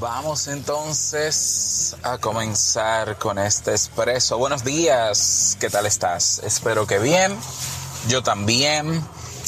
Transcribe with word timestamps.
Vamos 0.00 0.46
entonces 0.46 1.96
a 2.02 2.18
comenzar 2.18 3.18
con 3.18 3.38
este 3.38 3.72
expreso. 3.72 4.38
Buenos 4.38 4.62
días, 4.64 5.56
¿qué 5.58 5.70
tal 5.70 5.86
estás? 5.86 6.40
Espero 6.44 6.86
que 6.86 6.98
bien, 6.98 7.36
yo 8.08 8.22
también. 8.22 9.04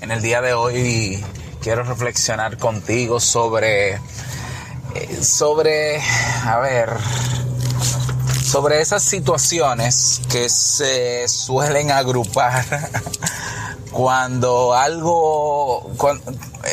En 0.00 0.10
el 0.10 0.22
día 0.22 0.40
de 0.42 0.52
hoy 0.52 1.24
quiero 1.62 1.84
reflexionar 1.84 2.58
contigo 2.58 3.20
sobre, 3.20 3.94
eh, 4.94 5.18
sobre, 5.22 6.00
a 6.44 6.58
ver, 6.58 6.90
sobre 8.44 8.80
esas 8.80 9.04
situaciones 9.04 10.20
que 10.28 10.48
se 10.48 11.28
suelen 11.28 11.92
agrupar 11.92 12.64
cuando 13.96 14.74
algo, 14.74 15.90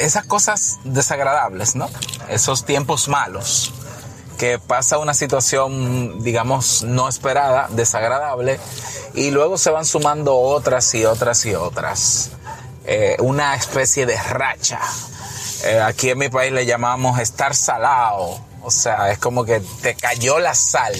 esas 0.00 0.26
cosas 0.26 0.78
desagradables, 0.84 1.74
¿no? 1.74 1.88
Esos 2.28 2.66
tiempos 2.66 3.08
malos, 3.08 3.72
que 4.36 4.58
pasa 4.58 4.98
una 4.98 5.14
situación, 5.14 6.22
digamos, 6.22 6.82
no 6.82 7.08
esperada, 7.08 7.68
desagradable, 7.70 8.60
y 9.14 9.30
luego 9.30 9.56
se 9.56 9.70
van 9.70 9.86
sumando 9.86 10.36
otras 10.36 10.94
y 10.94 11.06
otras 11.06 11.46
y 11.46 11.54
otras. 11.54 12.32
Eh, 12.84 13.16
una 13.20 13.54
especie 13.54 14.04
de 14.04 14.22
racha. 14.22 14.78
Eh, 15.64 15.80
aquí 15.80 16.10
en 16.10 16.18
mi 16.18 16.28
país 16.28 16.52
le 16.52 16.66
llamamos 16.66 17.18
estar 17.18 17.54
salado, 17.54 18.38
o 18.62 18.70
sea, 18.70 19.10
es 19.10 19.18
como 19.18 19.46
que 19.46 19.60
te 19.80 19.94
cayó 19.94 20.38
la 20.38 20.54
sal, 20.54 20.94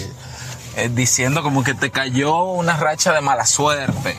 eh, 0.77 0.89
diciendo 0.91 1.43
como 1.43 1.63
que 1.63 1.75
te 1.75 1.91
cayó 1.91 2.45
una 2.45 2.79
racha 2.79 3.13
de 3.13 3.21
mala 3.21 3.45
suerte 3.45 4.17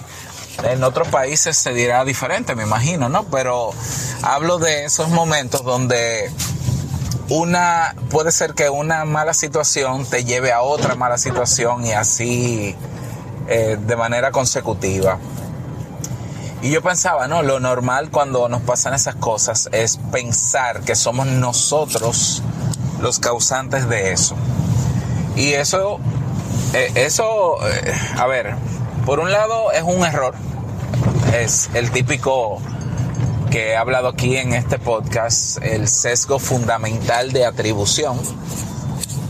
en 0.63 0.83
otros 0.83 1.07
países 1.09 1.57
se 1.57 1.73
dirá 1.73 2.03
diferente, 2.03 2.55
me 2.55 2.63
imagino, 2.63 3.09
¿no? 3.09 3.25
Pero 3.25 3.71
hablo 4.23 4.57
de 4.57 4.85
esos 4.85 5.09
momentos 5.09 5.63
donde 5.63 6.31
una 7.29 7.95
puede 8.09 8.31
ser 8.31 8.53
que 8.53 8.69
una 8.69 9.05
mala 9.05 9.33
situación 9.33 10.05
te 10.05 10.23
lleve 10.23 10.51
a 10.51 10.61
otra 10.61 10.95
mala 10.95 11.17
situación 11.17 11.85
y 11.85 11.91
así 11.91 12.75
eh, 13.47 13.77
de 13.79 13.95
manera 13.95 14.31
consecutiva. 14.31 15.17
Y 16.61 16.71
yo 16.71 16.81
pensaba, 16.81 17.27
¿no? 17.27 17.43
Lo 17.43 17.59
normal 17.59 18.09
cuando 18.09 18.49
nos 18.49 18.61
pasan 18.61 18.93
esas 18.93 19.15
cosas 19.15 19.69
es 19.71 19.99
pensar 20.11 20.81
que 20.81 20.95
somos 20.95 21.27
nosotros 21.27 22.41
los 22.99 23.19
causantes 23.19 23.87
de 23.87 24.11
eso. 24.11 24.35
Y 25.35 25.53
eso, 25.53 25.99
eh, 26.73 26.91
eso, 26.95 27.57
eh, 27.67 27.93
a 28.17 28.25
ver, 28.25 28.55
por 29.05 29.19
un 29.19 29.31
lado 29.31 29.71
es 29.71 29.83
un 29.83 30.03
error, 30.03 30.33
es 31.33 31.69
el 31.73 31.91
típico 31.91 32.61
que 33.49 33.69
he 33.71 33.77
hablado 33.77 34.07
aquí 34.07 34.37
en 34.37 34.53
este 34.53 34.79
podcast, 34.79 35.61
el 35.61 35.87
sesgo 35.87 36.39
fundamental 36.39 37.31
de 37.31 37.45
atribución, 37.45 38.17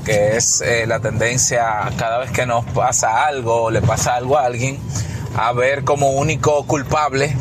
que 0.05 0.37
es 0.37 0.61
eh, 0.61 0.85
la 0.87 0.99
tendencia 0.99 1.91
cada 1.97 2.19
vez 2.19 2.31
que 2.31 2.45
nos 2.45 2.65
pasa 2.65 3.25
algo 3.25 3.63
o 3.63 3.71
le 3.71 3.81
pasa 3.81 4.15
algo 4.15 4.37
a 4.37 4.45
alguien, 4.45 4.79
a 5.35 5.51
ver 5.53 5.83
como 5.83 6.11
único 6.11 6.65
culpable, 6.65 7.35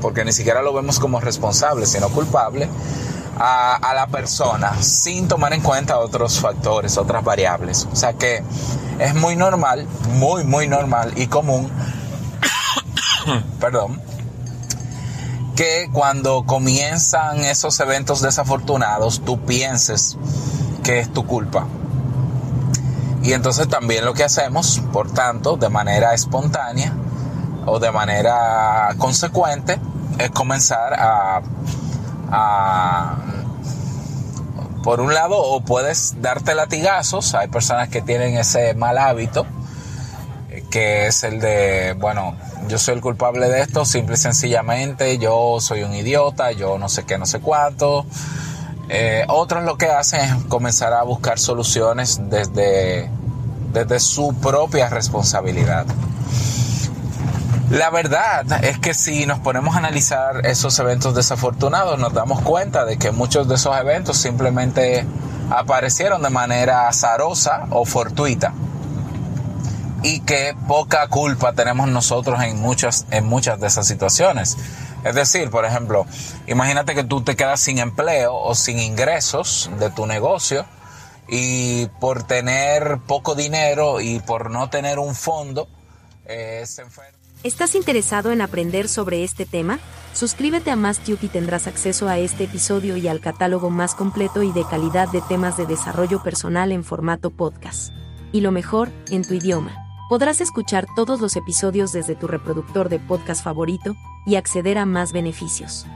porque 0.00 0.24
ni 0.24 0.32
siquiera 0.32 0.62
lo 0.62 0.72
vemos 0.72 0.98
como 0.98 1.20
responsable, 1.20 1.86
sino 1.86 2.08
culpable, 2.08 2.68
a, 3.38 3.76
a, 3.76 3.94
la 3.94 4.06
persona 4.06 4.80
sin 4.80 5.28
tomar 5.28 5.52
en 5.52 5.60
cuenta 5.60 5.98
otros 5.98 6.38
factores, 6.38 6.96
otras 6.98 7.24
variables. 7.24 7.88
O 7.92 7.96
sea 7.96 8.12
que 8.12 8.42
es 8.98 9.14
muy 9.14 9.34
normal, 9.34 9.86
muy, 10.14 10.44
muy 10.44 10.68
normal 10.68 11.12
y 11.16 11.26
común, 11.26 11.70
perdón, 13.60 14.00
que 15.56 15.88
cuando 15.92 16.44
comienzan 16.44 17.40
esos 17.40 17.78
eventos 17.80 18.20
desafortunados 18.20 19.24
tú 19.24 19.40
pienses 19.40 20.16
que 20.82 21.00
es 21.00 21.12
tu 21.12 21.26
culpa. 21.26 21.66
Y 23.22 23.32
entonces 23.32 23.68
también 23.68 24.04
lo 24.04 24.12
que 24.12 24.24
hacemos, 24.24 24.82
por 24.92 25.10
tanto, 25.10 25.56
de 25.56 25.70
manera 25.70 26.12
espontánea 26.12 26.92
o 27.64 27.78
de 27.78 27.90
manera 27.90 28.94
consecuente, 28.98 29.78
es 30.18 30.30
comenzar 30.30 30.92
a, 30.92 31.40
a 32.30 33.16
por 34.82 35.00
un 35.00 35.14
lado, 35.14 35.38
o 35.38 35.62
puedes 35.62 36.20
darte 36.20 36.54
latigazos, 36.54 37.34
hay 37.34 37.48
personas 37.48 37.88
que 37.88 38.02
tienen 38.02 38.36
ese 38.36 38.74
mal 38.74 38.98
hábito, 38.98 39.46
que 40.74 41.06
es 41.06 41.22
el 41.22 41.38
de, 41.38 41.94
bueno, 42.00 42.34
yo 42.66 42.78
soy 42.78 42.96
el 42.96 43.00
culpable 43.00 43.48
de 43.48 43.60
esto, 43.60 43.84
simple 43.84 44.16
y 44.16 44.18
sencillamente, 44.18 45.18
yo 45.18 45.60
soy 45.60 45.84
un 45.84 45.94
idiota, 45.94 46.50
yo 46.50 46.78
no 46.78 46.88
sé 46.88 47.04
qué, 47.04 47.16
no 47.16 47.26
sé 47.26 47.38
cuánto. 47.38 48.04
Eh, 48.88 49.24
otros 49.28 49.62
lo 49.62 49.78
que 49.78 49.86
hacen 49.86 50.22
es 50.22 50.34
comenzar 50.48 50.92
a 50.92 51.04
buscar 51.04 51.38
soluciones 51.38 52.18
desde, 52.28 53.08
desde 53.72 54.00
su 54.00 54.34
propia 54.34 54.88
responsabilidad. 54.88 55.86
La 57.70 57.90
verdad 57.90 58.64
es 58.64 58.80
que 58.80 58.94
si 58.94 59.26
nos 59.26 59.38
ponemos 59.38 59.76
a 59.76 59.78
analizar 59.78 60.44
esos 60.44 60.76
eventos 60.80 61.14
desafortunados, 61.14 62.00
nos 62.00 62.12
damos 62.12 62.40
cuenta 62.40 62.84
de 62.84 62.98
que 62.98 63.12
muchos 63.12 63.46
de 63.46 63.54
esos 63.54 63.76
eventos 63.78 64.16
simplemente 64.16 65.06
aparecieron 65.50 66.20
de 66.20 66.30
manera 66.30 66.88
azarosa 66.88 67.68
o 67.70 67.84
fortuita 67.84 68.52
y 70.04 70.20
que 70.20 70.54
poca 70.68 71.08
culpa 71.08 71.54
tenemos 71.54 71.88
nosotros 71.88 72.40
en 72.42 72.60
muchas, 72.60 73.06
en 73.10 73.24
muchas 73.24 73.58
de 73.58 73.66
esas 73.66 73.86
situaciones. 73.88 74.56
Es 75.02 75.14
decir, 75.14 75.50
por 75.50 75.64
ejemplo, 75.64 76.06
imagínate 76.46 76.94
que 76.94 77.04
tú 77.04 77.22
te 77.22 77.36
quedas 77.36 77.60
sin 77.60 77.78
empleo 77.78 78.34
o 78.34 78.54
sin 78.54 78.78
ingresos 78.78 79.70
de 79.80 79.90
tu 79.90 80.06
negocio 80.06 80.66
y 81.26 81.86
por 82.00 82.22
tener 82.24 82.98
poco 83.06 83.34
dinero 83.34 84.02
y 84.02 84.20
por 84.20 84.50
no 84.50 84.68
tener 84.68 84.98
un 84.98 85.14
fondo, 85.14 85.68
eh, 86.26 86.64
se 86.66 86.82
enferma. 86.82 87.18
¿Estás 87.42 87.74
interesado 87.74 88.30
en 88.30 88.42
aprender 88.42 88.88
sobre 88.88 89.24
este 89.24 89.46
tema? 89.46 89.78
Suscríbete 90.12 90.70
a 90.70 90.76
MassTube 90.76 91.18
y 91.22 91.28
tendrás 91.28 91.66
acceso 91.66 92.08
a 92.08 92.18
este 92.18 92.44
episodio 92.44 92.98
y 92.98 93.08
al 93.08 93.20
catálogo 93.20 93.70
más 93.70 93.94
completo 93.94 94.42
y 94.42 94.52
de 94.52 94.64
calidad 94.66 95.08
de 95.08 95.22
temas 95.22 95.56
de 95.56 95.66
desarrollo 95.66 96.22
personal 96.22 96.72
en 96.72 96.84
formato 96.84 97.30
podcast. 97.30 97.92
Y 98.32 98.42
lo 98.42 98.50
mejor, 98.50 98.90
en 99.10 99.22
tu 99.22 99.34
idioma. 99.34 99.83
Podrás 100.08 100.40
escuchar 100.40 100.86
todos 100.94 101.20
los 101.20 101.36
episodios 101.36 101.92
desde 101.92 102.14
tu 102.14 102.26
reproductor 102.26 102.88
de 102.88 102.98
podcast 102.98 103.42
favorito 103.42 103.96
y 104.26 104.36
acceder 104.36 104.78
a 104.78 104.86
más 104.86 105.12
beneficios. 105.12 105.86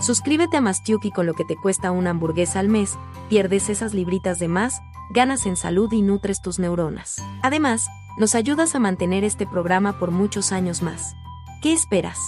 Suscríbete 0.00 0.56
a 0.56 0.60
Mastiuk 0.60 1.04
y 1.04 1.10
con 1.10 1.26
lo 1.26 1.34
que 1.34 1.44
te 1.44 1.56
cuesta 1.56 1.90
una 1.90 2.10
hamburguesa 2.10 2.60
al 2.60 2.68
mes, 2.68 2.96
pierdes 3.28 3.68
esas 3.68 3.94
libritas 3.94 4.38
de 4.38 4.48
más, 4.48 4.80
ganas 5.10 5.44
en 5.44 5.56
salud 5.56 5.92
y 5.92 6.02
nutres 6.02 6.40
tus 6.40 6.58
neuronas. 6.58 7.22
Además, 7.42 7.88
nos 8.16 8.34
ayudas 8.34 8.74
a 8.74 8.78
mantener 8.78 9.24
este 9.24 9.46
programa 9.46 9.98
por 9.98 10.10
muchos 10.10 10.52
años 10.52 10.82
más. 10.82 11.14
¿Qué 11.62 11.72
esperas? 11.72 12.18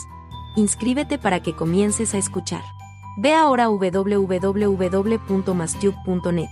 Inscríbete 0.56 1.19
para 1.19 1.41
que 1.41 1.55
comiences 1.55 2.15
a 2.15 2.19
escuchar. 2.19 2.62
Ve 3.17 3.34
ahora 3.34 3.65
a 3.65 3.69
www.mastube.net. 3.69 6.50